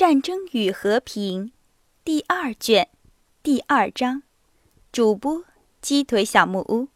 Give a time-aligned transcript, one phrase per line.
[0.00, 1.48] 战争与和平》
[2.02, 2.88] 第二卷
[3.42, 4.22] 第二章，
[4.90, 5.44] 主播
[5.82, 6.88] 鸡腿小木屋。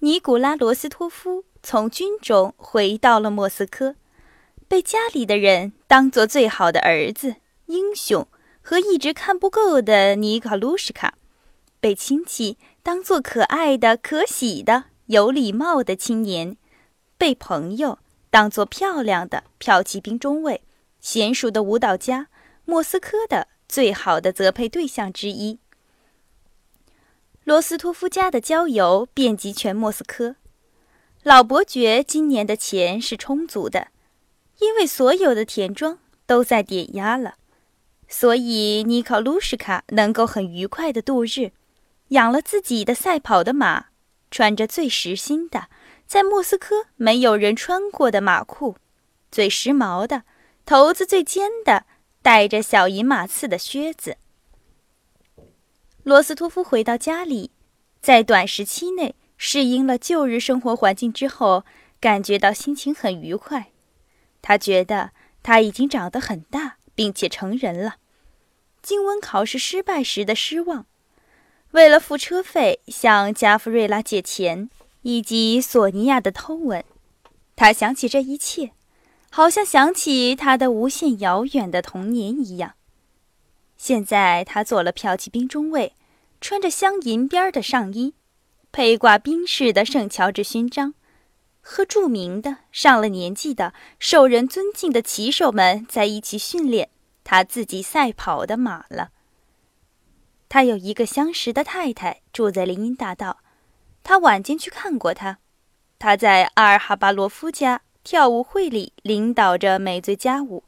[0.00, 3.94] 尼古拉罗斯托夫从军中回到了莫斯科，
[4.66, 7.36] 被家里的人当做最好的儿子、
[7.66, 8.26] 英雄
[8.60, 11.16] 和一直看不够的尼卡卢什卡，
[11.78, 16.56] 被亲戚当做可爱的、可喜的、有礼貌的青年，
[17.16, 18.00] 被朋友。
[18.36, 20.60] 当做漂亮的骠骑兵中尉、
[21.02, 22.28] 娴熟的舞蹈家，
[22.66, 25.58] 莫斯科的最好的择配对象之一。
[27.44, 30.36] 罗斯托夫家的郊游遍及全莫斯科。
[31.22, 33.88] 老伯爵今年的钱是充足的，
[34.58, 37.36] 因为所有的田庄都在抵押了，
[38.06, 41.52] 所以尼考卢什卡能够很愉快的度日，
[42.08, 43.86] 养了自己的赛跑的马，
[44.30, 45.68] 穿着最时新的。
[46.06, 48.76] 在莫斯科没有人穿过的马裤，
[49.30, 50.22] 最时髦的，
[50.64, 51.84] 头子最尖的，
[52.22, 54.16] 带着小银马刺的靴子。
[56.04, 57.50] 罗斯托夫回到家里，
[58.00, 61.64] 在短时期内适应了旧日生活环境之后，
[62.00, 63.72] 感觉到心情很愉快。
[64.40, 65.10] 他觉得
[65.42, 67.96] 他已经长得很大，并且成人了。
[68.80, 70.86] 经文考试失败时的失望，
[71.72, 74.70] 为了付车费向加夫瑞拉借钱。
[75.06, 76.84] 以及索尼娅的偷吻，
[77.54, 78.72] 他想起这一切，
[79.30, 82.74] 好像想起他的无限遥远的童年一样。
[83.76, 85.92] 现在他做了骠骑兵中尉，
[86.40, 88.14] 穿着镶银边的上衣，
[88.72, 90.94] 佩挂兵士的圣乔治勋章，
[91.60, 96.88] 和著名的上了年纪的受人尊敬的骑手们在一起训练
[97.22, 99.10] 他自己赛跑的马了。
[100.48, 103.38] 他有一个相识的太太，住在林荫大道。
[104.08, 105.38] 他晚间去看过他，
[105.98, 110.62] 他在阿尔哈巴罗夫家跳舞会里领导着美醉佳舞，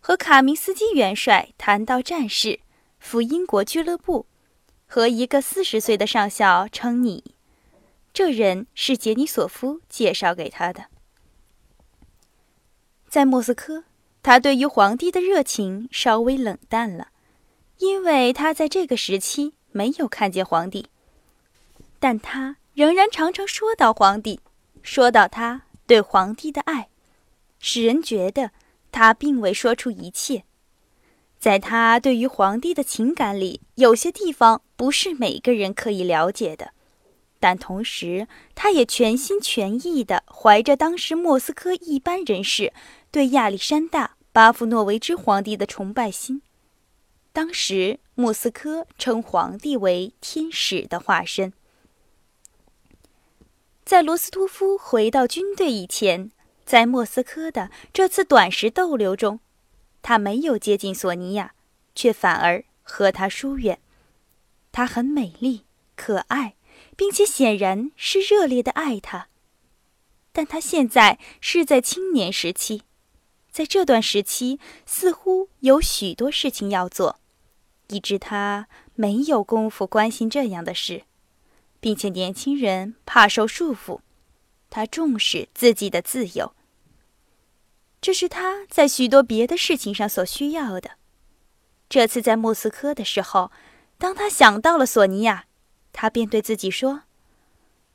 [0.00, 2.60] 和卡明斯基元帅谈到战事，
[2.98, 4.26] 赴英国俱乐部，
[4.84, 7.24] 和一个四十岁的上校称你。
[8.12, 10.84] 这人是杰尼索夫介绍给他的。
[13.08, 13.84] 在莫斯科，
[14.22, 17.08] 他对于皇帝的热情稍微冷淡了，
[17.78, 20.88] 因为他在这个时期没有看见皇帝，
[21.98, 22.58] 但他。
[22.74, 24.40] 仍然常常说到皇帝，
[24.82, 26.88] 说到他对皇帝的爱，
[27.60, 28.50] 使人觉得
[28.90, 30.42] 他并未说出一切。
[31.38, 36.72] 在他对于皇帝的情感里，有些地方不是每个人可以了解的，
[37.38, 38.26] 但同时，
[38.56, 42.72] 他也全心全意地怀着当时莫斯科一般人士
[43.12, 46.42] 对亚历山大·巴夫诺维之皇帝的崇拜心。
[47.32, 51.52] 当时，莫斯科称皇帝为天使的化身。
[53.84, 56.30] 在罗斯托夫回到军队以前，
[56.64, 59.40] 在莫斯科的这次短时逗留中，
[60.00, 61.52] 他没有接近索尼娅，
[61.94, 63.78] 却反而和她疏远。
[64.72, 66.54] 她很美丽、可爱，
[66.96, 69.28] 并且显然是热烈的爱她。
[70.32, 72.82] 但他现在是在青年时期，
[73.52, 77.20] 在这段时期似乎有许多事情要做，
[77.88, 81.04] 以致他没有功夫关心这样的事。
[81.84, 84.00] 并且年轻人怕受束缚，
[84.70, 86.54] 他重视自己的自由。
[88.00, 90.92] 这是他在许多别的事情上所需要的。
[91.90, 93.52] 这次在莫斯科的时候，
[93.98, 95.44] 当他想到了索尼娅，
[95.92, 97.02] 他便对自己说：“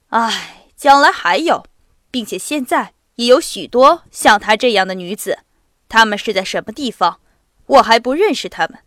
[0.09, 1.66] 唉，将来还有，
[2.11, 5.39] 并且现在也有许多像她这样的女子。
[5.88, 7.19] 她们是在什么地方？
[7.66, 8.81] 我还不认识她们。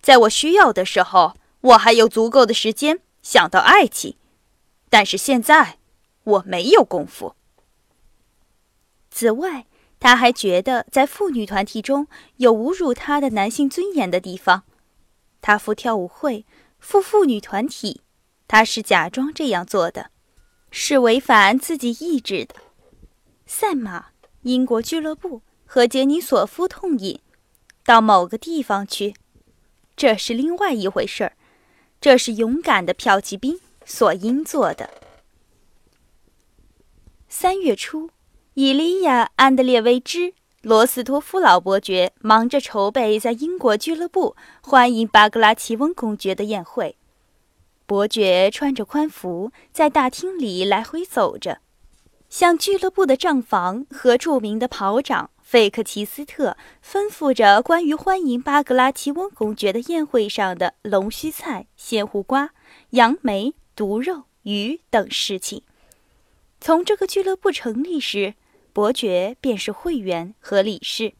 [0.00, 4.16] 在我需要的时候，我还有足够的时间想到爱情。”
[4.88, 5.78] 但是现在，
[6.24, 7.34] 我没有功夫。
[9.10, 9.66] 此外，
[9.98, 14.64] 他还觉得在妇女团体中有侮辱他的男性尊严的地方。
[15.40, 16.44] 他赴跳舞会，
[16.78, 18.02] 赴妇女团体，
[18.46, 20.10] 他是假装这样做的，
[20.70, 22.54] 是违反自己意志的。
[23.46, 24.06] 赛马、
[24.42, 27.20] 英国俱乐部和杰尼索夫痛饮，
[27.84, 29.14] 到某个地方去，
[29.96, 31.32] 这是另外一回事儿。
[32.00, 33.58] 这是勇敢的骠骑兵。
[33.86, 34.90] 所应做的。
[37.28, 38.10] 三月初，
[38.54, 40.18] 伊利亚·安德烈维兹·
[40.62, 46.96] 罗斯托夫老伯爵忙着筹备在英国俱乐部欢迎巴格拉奇翁公爵的宴会。
[47.86, 51.60] 伯爵穿着宽服，在大厅里来回走着，
[52.28, 62.50] 向俱乐部的账房和著名的跑长费克奇斯特吩咐着关于欢迎巴格拉奇翁公爵的宴会上的龙须菜、鲜胡瓜、
[62.90, 63.54] 杨梅。
[63.76, 65.62] 毒肉、鱼等事情。
[66.60, 68.34] 从这个俱乐部成立时，
[68.72, 71.12] 伯爵便是会员和理事。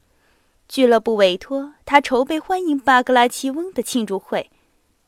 [0.67, 4.51] 俱乐部委托他筹备欢迎巴格拉奇翁的庆祝会，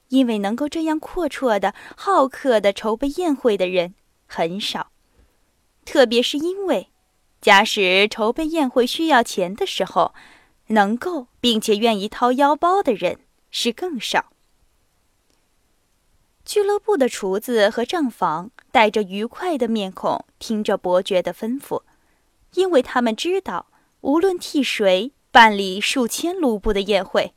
[0.09, 3.95] 因为能够这样阔绰的、好客的筹备宴会的人
[4.27, 4.93] 很少，
[5.87, 6.91] 特别是因为，
[7.41, 10.15] 假使筹备宴会需要钱的时候，
[10.67, 13.19] 能够并且愿意掏腰包的人
[13.51, 14.33] 是更少。
[16.49, 21.83] 俱乐部的厨子和账房带着愉快的面孔听着伯爵的吩咐，
[22.55, 23.67] 因为他们知道，
[24.01, 27.35] 无论替谁办理数千卢布的宴会，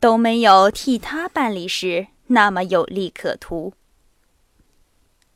[0.00, 3.74] 都没有替他办理时那么有利可图。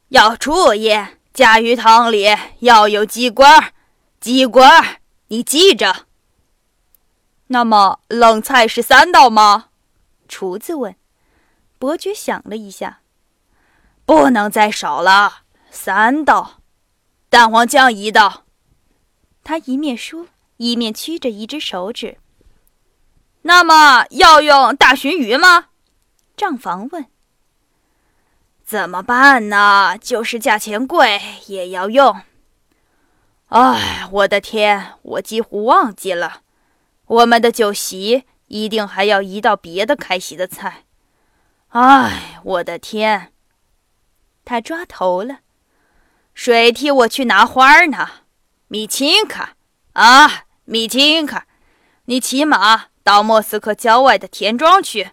[0.09, 0.91] 要注意，
[1.35, 2.29] 甲鱼汤里
[2.61, 3.73] 要有鸡冠儿，
[4.21, 6.07] 鸡冠儿，你记着。
[7.49, 9.69] 那么冷菜是三道吗？
[10.27, 10.97] 厨子问。
[11.79, 13.01] 伯爵想了一下。
[14.15, 16.61] 不能再少了，三道，
[17.31, 18.45] 蛋黄酱一道。
[19.43, 20.27] 他一面说，
[20.59, 22.19] 一面屈着一只手指。
[23.41, 25.69] 那么要用大鲟鱼吗？
[26.37, 27.07] 账房问。
[28.63, 29.97] 怎么办呢？
[29.99, 32.21] 就是价钱贵也要用。
[33.49, 36.43] 哎，我的天，我几乎忘记了，
[37.07, 40.85] 我们的酒席一定还要一道别的开席的菜。
[41.69, 43.32] 哎，我的天！
[44.45, 45.39] 他抓头了，
[46.35, 48.09] 谁替我去拿花呢？
[48.69, 49.57] 米钦卡
[49.93, 51.47] 啊，米钦卡，
[52.07, 55.11] 你骑马到莫斯科郊外的田庄去。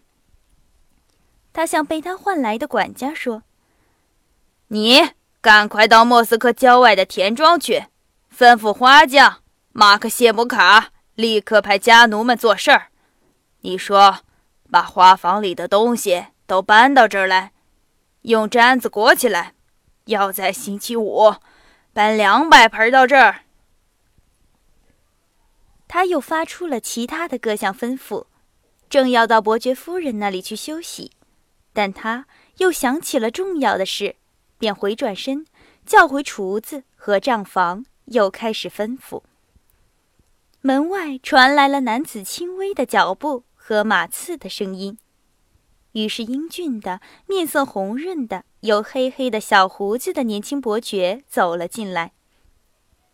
[1.52, 3.44] 他向被他唤来的管家说
[4.70, 5.12] ：“你
[5.42, 7.86] 赶快到莫斯科郊外的田庄去，
[8.36, 9.42] 吩咐花匠
[9.74, 12.88] 马克谢姆卡立刻派家奴们做事儿。
[13.62, 14.20] 你说，
[14.72, 17.52] 把花房里的东西都搬到这儿来。”
[18.24, 19.54] 用毡子裹起来，
[20.06, 21.36] 要在星期五
[21.94, 23.42] 搬两百盆到这儿。
[25.88, 28.26] 他又发出了其他的各项吩咐，
[28.90, 31.12] 正要到伯爵夫人那里去休息，
[31.74, 32.28] 但他
[32.58, 34.16] 又想起了重要的事，
[34.58, 35.46] 便回转身
[35.86, 39.24] 叫回厨子和账房，又开始吩咐。
[40.62, 44.98] 门外传来了男子轻微的脚步和马刺的声音。
[45.94, 52.12] 于是，英俊的、面色红润的、有黑黑的小胡子的年轻伯爵走了进来。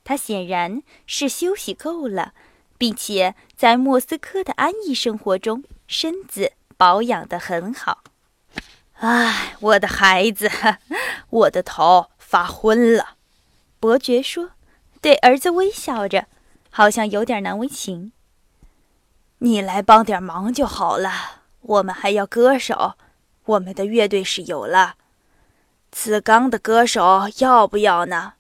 [0.04, 2.34] 他显然是休息够了，
[2.78, 8.04] 并且在莫斯科的安逸生活中，身子保养得很好。
[9.00, 10.52] 唉，我的孩子，
[11.30, 13.16] 我的头发昏了。
[13.80, 14.52] 伯爵说，
[15.02, 16.28] 对儿子微笑着，
[16.70, 18.12] 好像有点难为情。
[19.40, 21.45] 你来帮点忙就好了。
[21.68, 22.94] 我们还要歌手，
[23.46, 24.96] 我们的乐队是有了。
[25.92, 28.34] 子刚的歌手要不要呢？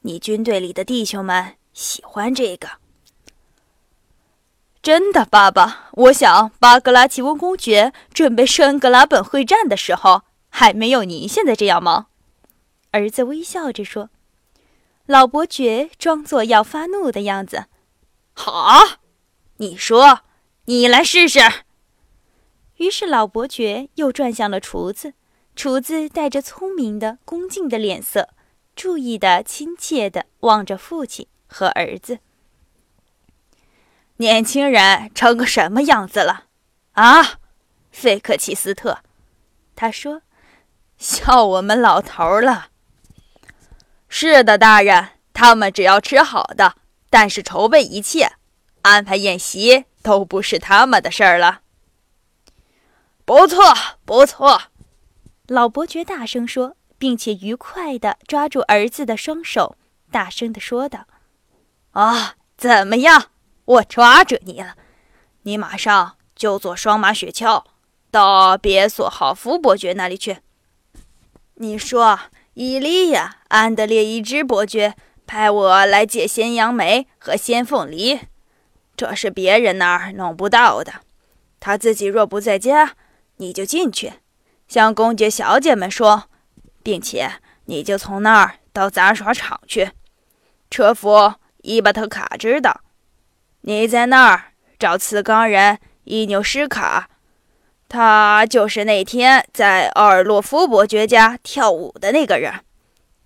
[0.00, 2.68] 你军队里的弟兄们喜欢这个。
[4.82, 12.06] 真的，爸爸，我想巴格拉奇翁公爵准备圣格拉本会战的时候，还没有您现在这样忙。
[12.90, 14.10] 儿子微笑着说。
[15.06, 17.64] 老伯爵装作要发怒的样子。
[18.34, 18.98] 好，
[19.56, 20.20] 你说，
[20.66, 21.40] 你来试试。
[22.78, 25.14] 于是老伯爵又转向了厨子，
[25.54, 28.30] 厨子带着聪明的、恭敬的脸色，
[28.74, 32.20] 注意的、亲切的望着父亲和儿子。
[34.18, 36.44] 年轻人成个什么样子了？
[36.92, 37.38] 啊，
[37.90, 38.98] 费克奇斯特，
[39.74, 40.22] 他说
[40.98, 42.68] ：“笑我们老头了。”
[44.08, 46.76] 是的，大人，他们只要吃好的，
[47.10, 48.32] 但是筹备一切、
[48.82, 51.62] 安排宴席都不是他们的事儿了。
[53.28, 53.62] 不错，
[54.06, 54.58] 不错，
[55.48, 59.76] 老伯爵大声说，并且愉快地抓住儿子的双手，
[60.10, 61.06] 大声地说道
[61.92, 63.26] ：“啊，怎么样？
[63.66, 64.76] 我抓住你了！
[65.42, 67.64] 你马上就坐双马雪橇
[68.10, 70.38] 到别索豪夫伯爵那里去。
[71.56, 72.18] 你说，
[72.54, 74.94] 伊利亚·安德烈伊芝伯爵
[75.26, 78.20] 派我来借鲜杨梅和鲜凤梨，
[78.96, 81.02] 这是别人那儿弄不到的。
[81.60, 82.96] 他自己若不在家。”
[83.38, 84.12] 你就进去，
[84.68, 86.28] 向公爵小姐们说，
[86.82, 87.32] 并且
[87.64, 89.90] 你就从那儿到杂耍场去。
[90.70, 92.82] 车夫伊巴特卡知道，
[93.62, 97.08] 你在那儿找次钢人伊纽什卡，
[97.88, 102.52] 他就是那天在奥尔洛夫伯爵家跳舞的那个人。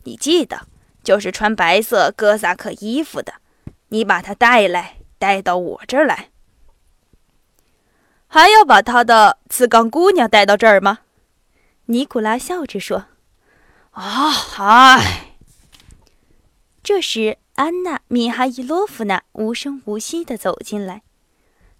[0.05, 0.67] 你记得，
[1.05, 3.35] 就是穿白色哥萨克衣服的。
[3.89, 6.29] 你把他带来，带到我这儿来。
[8.35, 11.01] 还要把他的次钢姑娘带到这儿吗？
[11.85, 13.05] 尼古拉笑着说
[13.93, 15.35] ：“啊，嗨！”
[16.83, 21.03] 这时，安娜·米哈伊洛夫娜无声无息地走进来，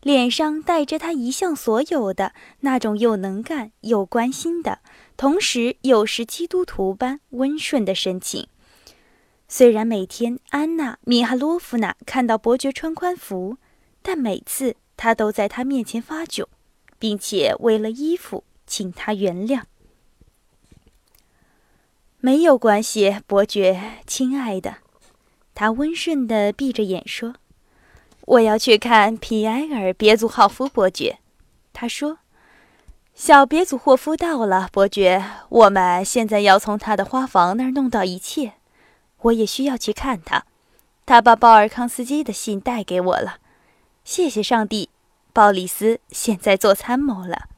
[0.03, 4.81] 脸上带着她一向所有的那种又能干又关心的，
[5.17, 8.47] 同时又是基督徒般温顺的神情。
[9.49, 13.57] 虽然每天安娜·米哈洛夫娜看到伯爵穿宽服，
[14.03, 16.47] 但每次他都在他面前发窘，
[16.99, 19.63] 并且为了衣服请他原谅。
[22.19, 24.77] 没有关系，伯爵，亲爱的，
[25.55, 27.35] 他温顺地闭着眼说
[28.27, 31.19] ：“我要去看皮埃尔·别祖浩夫伯爵。”
[31.75, 32.19] 他说
[33.15, 38.53] ：“小别祖霍夫到了，伯爵，我们现在要从他的花房那儿弄到一切。”
[39.23, 40.47] 我也需要去看他，
[41.07, 43.39] 他把鲍尔康斯基的信带给我了。
[44.05, 44.91] 谢谢上帝，
[45.33, 47.49] 鲍里斯现在做参谋了。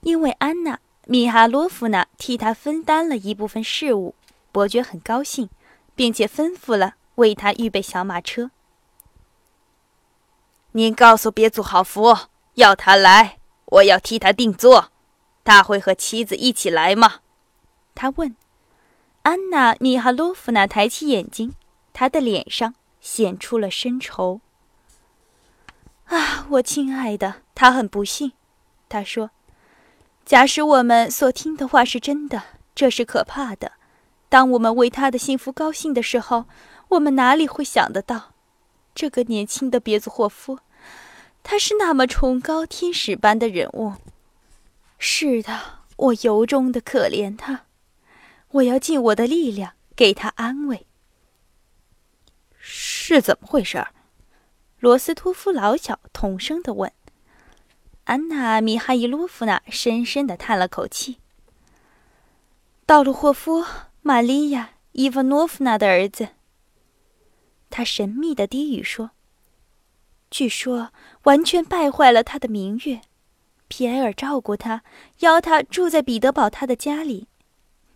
[0.00, 4.14] 因为安娜·米哈洛夫娜替他分担了一部分事务，
[4.52, 5.48] 伯爵很高兴，
[5.94, 8.50] 并且吩咐了为他预备小马车。
[10.72, 12.16] 您告诉别祖豪夫
[12.54, 14.90] 要他来，我要替他定做。
[15.42, 17.20] 他会和妻子一起来吗？
[17.94, 18.36] 他问。
[19.22, 21.54] 安娜·米哈洛夫娜抬起眼睛，
[21.94, 24.40] 她的脸上显出了深愁。
[26.06, 28.32] 啊，我亲爱的，他很不幸。
[28.88, 29.30] 他说
[30.24, 32.42] ：“假使我们所听的话是真的，
[32.74, 33.72] 这是可怕的。
[34.28, 36.46] 当我们为他的幸福高兴的时候，
[36.88, 38.32] 我们哪里会想得到，
[38.94, 40.58] 这个年轻的别兹霍夫，
[41.42, 43.94] 他是那么崇高天使般的人物？
[44.98, 47.62] 是的，我由衷的可怜他。”
[48.54, 50.86] 我要尽我的力量给他安慰。
[52.56, 53.84] 是怎么回事？
[54.84, 56.92] 罗斯托夫老小同声的问。
[58.04, 61.16] 安娜·米哈伊洛夫娜深深的叹了口气。
[62.84, 63.64] 道鲁霍夫，
[64.02, 64.62] 玛利亚·
[64.92, 66.28] 伊万诺夫娜的儿子。
[67.70, 69.12] 他神秘的低语说
[70.30, 70.90] ：“据说
[71.22, 73.00] 完全败坏了他的名誉。
[73.68, 74.82] 皮埃尔照顾他，
[75.20, 77.28] 邀他住在彼得堡他的家里。”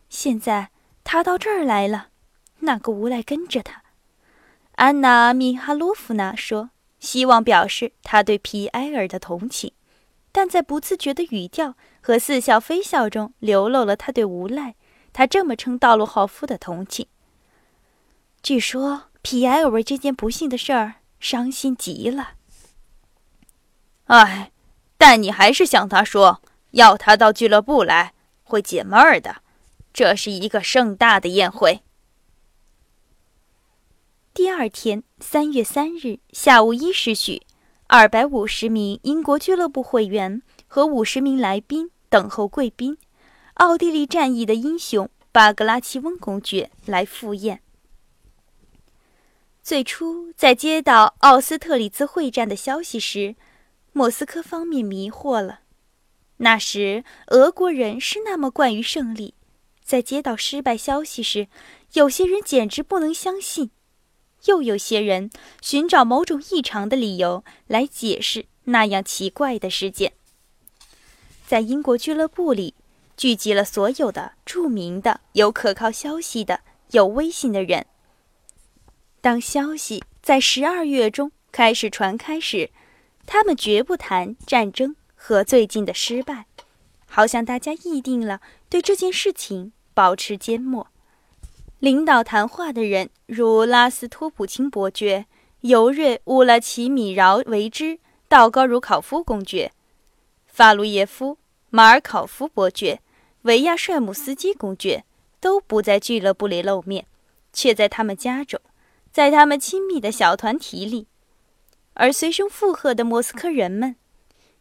[0.09, 0.71] 现在
[1.04, 2.09] 他到这儿来了，
[2.61, 3.83] 那个无赖跟着他。
[4.76, 9.73] 安娜·米哈洛夫娜说：“希望表示他对皮埃尔的同情，
[10.33, 14.75] 但在不自觉的语调和似笑非笑中流露了他对无赖
[15.12, 17.07] （他这么称道路豪夫）的同情。
[18.43, 22.35] 据说皮埃尔为这件不幸的事儿伤心极了。
[24.07, 24.52] 哎，
[24.97, 26.40] 但你还是向他说，
[26.71, 28.14] 要他到俱乐部来，
[28.45, 29.43] 会解闷儿的。”
[29.93, 31.83] 这是一个盛大的宴会。
[34.38, 37.42] 第二天，三月三日下午一时许，
[37.88, 42.97] 二百五十名英国俱乐部会员和五十名来宾等候贵宾——
[43.54, 47.61] 奥地利战役的英雄巴格拉奇翁公爵来赴宴。
[49.61, 53.35] 最初，在接到奥斯特里兹会战的消息时，
[53.92, 55.62] 莫斯科方面迷惑了。
[56.37, 59.35] 那时，俄国人是那么惯于胜利。
[59.83, 61.49] 在接到失败消息时，
[61.95, 63.73] 有些人简直不能相信，
[64.45, 65.30] 又有些人
[65.61, 70.12] 寻找某种异常的理由来解释那样奇怪的事件。
[71.47, 72.75] 在英国俱乐部里，
[73.16, 77.87] 聚集了所有的著名的、有可靠消息的、有威信的人。
[79.21, 82.71] 当消息在十二月中开始传开时，
[83.26, 86.47] 他们绝不谈战争和最近的失败，
[87.07, 89.73] 好像大家议定了对这件事情。
[89.99, 90.87] 保持缄默。
[91.80, 95.26] 领导谈话的人如拉斯托普钦伯爵、
[95.61, 99.70] 尤瑞乌拉奇米饶维之、道高茹考夫公爵、
[100.47, 101.38] 法卢耶夫、
[101.70, 103.00] 马尔考夫伯爵、
[103.42, 105.04] 维亚帅姆斯基公爵
[105.38, 107.06] 都不在俱乐部里露面，
[107.52, 108.61] 却在他们家中，
[109.12, 111.06] 在他们亲密的小团体里。
[111.94, 113.94] 而随声附和的莫斯科人们，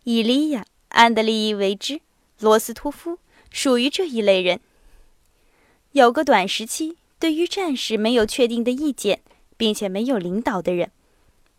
[0.04, 2.02] 伊利亚·安德利伊维之、
[2.40, 3.18] 罗斯托夫
[3.50, 4.60] 属于这一类人。
[5.94, 9.22] 有个短时期对于战事没有确定的意见，
[9.58, 10.92] 并且没有领导的人，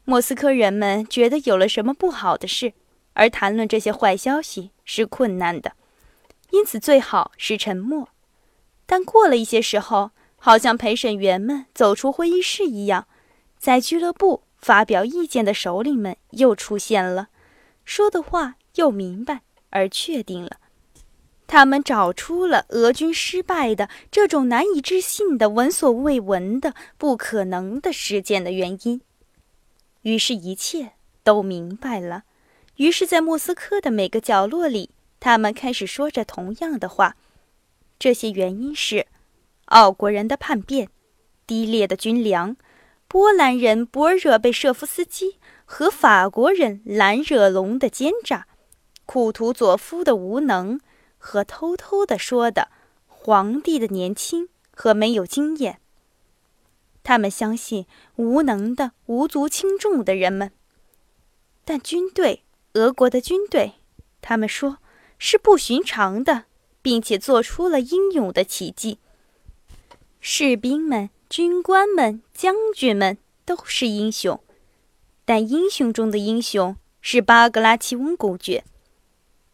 [0.05, 2.73] 莫斯科人们觉得有了什么不好的事，
[3.15, 5.73] 而谈论这些坏消息是困难的，
[6.51, 8.09] 因此最好是沉默。
[8.87, 13.09] 但过了一些时候，好像陪审员们走出会议室一样，
[13.59, 17.29] 在俱乐部发表意见的首领们又出现了，
[17.85, 20.59] 说的话又明白而确定了。
[21.49, 29.01] 他们找出了俄军失败的这种难以置信的、闻所未闻的、不可能的事件的原因，
[30.03, 30.93] 于是，一切
[31.25, 32.25] 都明白了。
[32.77, 37.17] 于是，在莫斯科的每个角落里，他们开始说着同样的话。
[37.99, 39.07] 这些原因是：
[39.65, 40.91] 奥国人的叛变、
[41.47, 42.57] 低劣的军粮、
[43.09, 48.47] 波兰人博尔热贝舍夫斯基和法国人兰热龙的奸诈，
[49.07, 50.79] 库图佐夫的无能，
[51.19, 52.69] 和偷偷的说的
[53.07, 55.81] 皇帝的年轻和没有经验。
[57.03, 60.53] 他们相信无能的、无足轻重的人们，
[61.65, 62.45] 但军队，
[62.75, 63.75] 俄国的军队，
[64.21, 64.79] 他们说
[65.19, 66.45] 是不寻常的，
[66.83, 68.99] 并且做出了英勇的奇迹。
[70.21, 74.39] 士兵们、军官们、将军们都是英雄，
[75.25, 78.65] 但英雄中的英雄是巴格拉奇翁公爵。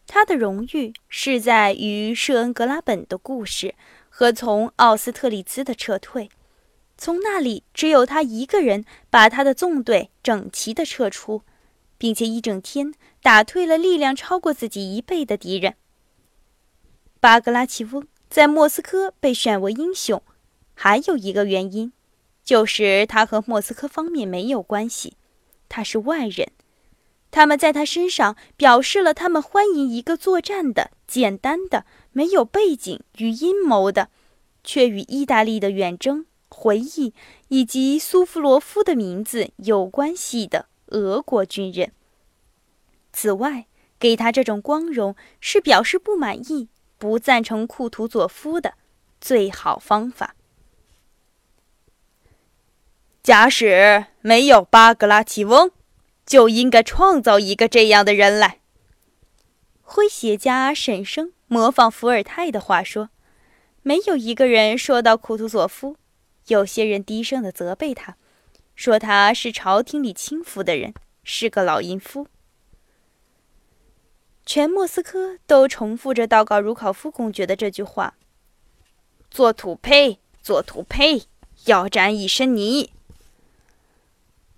[0.07, 3.75] 他的荣誉是在于舍恩格拉本的故事
[4.09, 6.29] 和从奥斯特里兹的撤退。
[6.97, 11.41] 从那里，只有他一个人把他的纵队整齐地撤出，
[11.97, 15.75] 并且一整天打退了力量超过自己一倍的敌人。
[17.19, 20.21] 巴格拉奇翁在莫斯科被选为英雄，
[20.73, 21.91] 还有一个原因，
[22.43, 25.17] 就是他和莫斯科方面没有关系，
[25.67, 26.51] 他是外人。
[27.35, 34.07] 他们在他身上表示了他们欢迎一个作战的、简单的、没有背景与阴谋的，
[34.63, 36.27] 却与意大利的远征。
[36.47, 37.13] 回忆
[37.49, 41.91] 以及苏弗罗夫的名字有关系的俄国军人。
[43.11, 43.65] 此外，
[43.99, 48.75] 给他这种光荣是表示不满意、不赞成库图佐夫的
[49.19, 50.35] 最好方法。
[53.21, 55.71] 假使没有巴格拉奇翁，
[56.25, 58.59] 就应该创造一个这样的人来。
[59.85, 63.09] 诙谐家沈生模仿伏尔泰的话说
[63.83, 65.97] ：“没有一个人说到库图佐夫。”
[66.47, 68.17] 有些人低声的责备他，
[68.75, 72.27] 说他是朝廷里轻浮的人，是个老淫夫。
[74.45, 78.13] 全莫斯科都重复着祷告茹考夫公爵的这句话
[79.31, 81.23] ：“做土坯，做土坯，
[81.65, 82.91] 要沾一身泥。”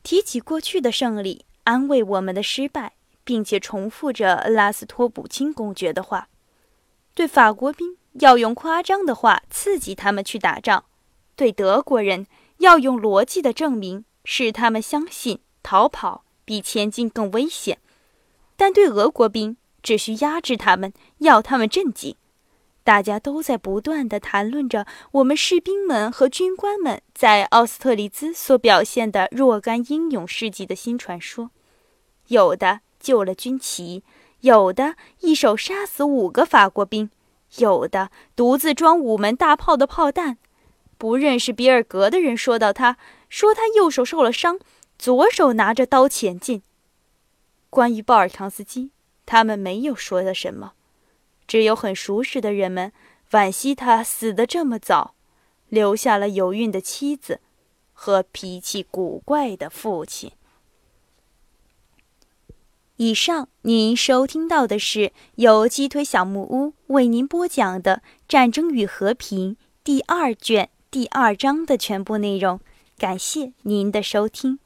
[0.03, 2.93] 提起过去的胜利，安慰我们的失败，
[3.25, 6.29] 并且重复着拉斯托普钦公爵的话
[7.13, 10.85] ：“对法国兵要用夸张的话刺激他们去打仗。”
[11.35, 12.25] 对德国人
[12.59, 17.75] 要用逻辑的证明，使他们相信逃跑比前进更危险；
[18.55, 22.15] 但对俄国兵，只需压制他们，要他们镇静。
[22.85, 31.51] 大家都在不断地谈论着我们士兵们和军官们在奥斯特里兹所表现的若干英勇事迹的新传说：
[32.27, 34.03] 有的救了军旗，
[34.41, 37.09] 有的一手杀死五个法国兵，
[37.57, 40.37] 有的独自装五门大炮的炮弹。
[40.97, 42.97] 不认识比尔格的人说到：“他
[43.29, 44.59] 说他右手受了伤，
[44.97, 46.63] 左手拿着刀前进。”
[47.69, 48.91] 关于鲍尔康斯基，
[49.25, 50.73] 他们没有说的什么，
[51.47, 52.91] 只有很熟识的人们
[53.29, 55.13] 惋惜他死得这么早，
[55.69, 57.41] 留下了有孕的妻子
[57.93, 60.31] 和脾气古怪的父亲。
[62.97, 69.51] 以上您收听到的是由鸡腿小木屋为您播讲的《战争与和平》
[69.83, 70.69] 第二卷。
[70.89, 72.59] 第二章的全部内容，
[72.97, 74.57] 感谢您的收听。